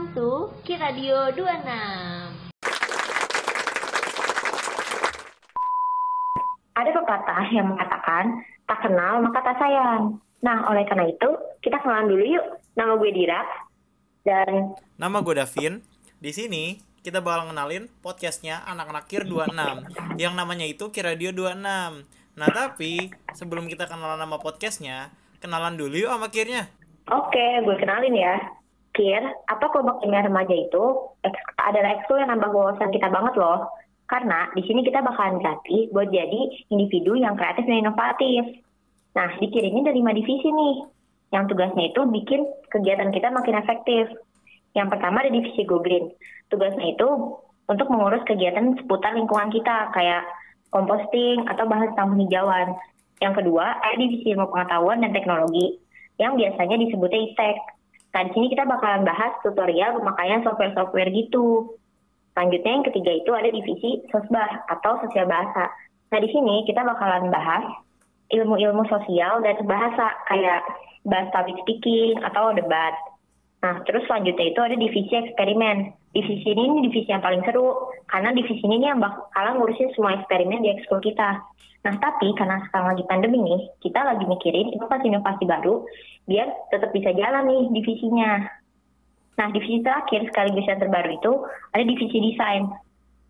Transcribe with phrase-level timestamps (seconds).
[0.00, 1.60] Welcome to Kiradio 26.
[6.72, 10.16] Ada pepatah yang mengatakan, tak kenal maka tak sayang.
[10.40, 11.28] Nah, oleh karena itu,
[11.60, 12.46] kita kenalan dulu yuk.
[12.80, 13.44] Nama gue Dira,
[14.24, 15.84] dan Nama gue Davin.
[16.16, 19.52] Di sini kita bakal ngenalin podcastnya anak-anak Kir 26
[20.16, 21.60] yang namanya itu Kiradio 26.
[22.40, 25.12] Nah tapi sebelum kita kenalan nama podcastnya,
[25.44, 26.72] kenalan dulu yuk sama Kirnya.
[27.04, 28.59] oke, gue kenalin ya.
[28.90, 30.84] Kir, apa kelompok ilmiah remaja itu
[31.62, 33.70] adalah ekskul yang nambah wawasan kita banget loh.
[34.10, 36.40] Karena di sini kita bakalan dilatih buat jadi
[36.74, 38.42] individu yang kreatif dan inovatif.
[39.14, 40.76] Nah, di Kir ini ada lima divisi nih.
[41.30, 42.42] Yang tugasnya itu bikin
[42.74, 44.10] kegiatan kita makin efektif.
[44.74, 46.10] Yang pertama ada divisi Go Green.
[46.50, 47.08] Tugasnya itu
[47.70, 50.26] untuk mengurus kegiatan seputar lingkungan kita, kayak
[50.74, 52.74] composting atau bahas tentang penghijauan.
[53.22, 55.78] Yang kedua, ada divisi ilmu pengetahuan dan teknologi,
[56.18, 57.58] yang biasanya disebutnya ITEK.
[58.10, 61.78] Nah, di sini kita bakalan bahas tutorial pemakaian software-software gitu.
[62.34, 65.70] Selanjutnya yang ketiga itu ada divisi sosbah atau sosial bahasa.
[66.10, 67.70] Nah, di sini kita bakalan bahas
[68.34, 70.62] ilmu-ilmu sosial dan bahasa kayak
[71.06, 72.94] bahas public speaking atau debat.
[73.60, 75.92] Nah, terus selanjutnya itu ada divisi eksperimen.
[76.16, 80.64] Divisi ini, ini divisi yang paling seru, karena divisi ini yang bakalan ngurusin semua eksperimen
[80.64, 81.44] di ekskul kita.
[81.80, 85.84] Nah, tapi karena sekarang lagi pandemi nih, kita lagi mikirin inovasi-inovasi baru,
[86.28, 88.48] biar tetap bisa jalan nih divisinya.
[89.40, 91.32] Nah, divisi terakhir sekaligus yang terbaru itu
[91.72, 92.68] ada divisi desain.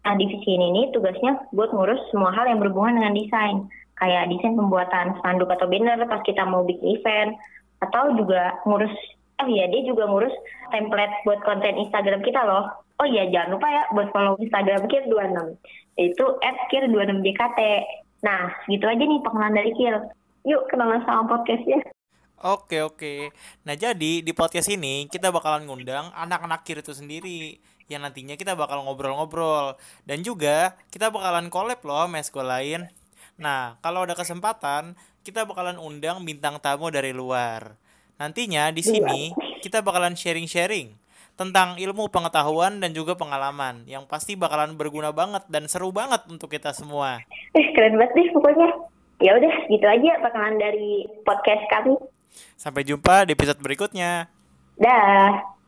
[0.00, 3.56] Nah, divisi ini nih tugasnya buat ngurus semua hal yang berhubungan dengan desain.
[4.00, 7.36] Kayak desain pembuatan spanduk atau banner pas kita mau bikin event.
[7.84, 8.92] Atau juga ngurus,
[9.40, 10.32] oh iya dia juga ngurus
[10.70, 12.68] template buat konten Instagram kita loh.
[13.00, 15.56] Oh iya, jangan lupa ya buat follow Instagram Kir26.
[15.96, 16.24] Itu
[16.68, 17.60] @kir26jkt.
[18.20, 19.96] Nah, segitu aja nih pengenalan dari Kir.
[20.44, 21.80] Yuk kenalan sama podcastnya.
[22.40, 23.36] Oke oke.
[23.68, 27.60] Nah jadi di podcast ini kita bakalan ngundang anak-anak Kir itu sendiri
[27.92, 29.76] yang nantinya kita bakal ngobrol-ngobrol
[30.08, 32.88] dan juga kita bakalan collab loh sama sekolah lain.
[33.36, 37.76] Nah kalau ada kesempatan kita bakalan undang bintang tamu dari luar.
[38.20, 39.32] Nantinya di sini
[39.64, 40.92] kita bakalan sharing-sharing
[41.40, 46.52] tentang ilmu pengetahuan dan juga pengalaman yang pasti bakalan berguna banget dan seru banget untuk
[46.52, 47.24] kita semua.
[47.56, 48.68] Eh, keren banget deh pokoknya.
[49.24, 51.96] Ya udah, gitu aja perkenalan dari podcast kami.
[52.60, 54.28] Sampai jumpa di episode berikutnya.
[54.76, 55.59] Dah.